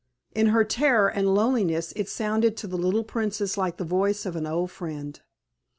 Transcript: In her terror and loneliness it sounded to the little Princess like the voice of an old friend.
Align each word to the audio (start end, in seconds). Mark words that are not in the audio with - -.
In 0.33 0.47
her 0.47 0.63
terror 0.63 1.09
and 1.09 1.35
loneliness 1.35 1.93
it 1.95 2.09
sounded 2.09 2.57
to 2.57 2.65
the 2.65 2.75
little 2.75 3.03
Princess 3.03 3.55
like 3.55 3.77
the 3.77 3.83
voice 3.85 4.25
of 4.25 4.35
an 4.35 4.47
old 4.47 4.71
friend. 4.71 5.19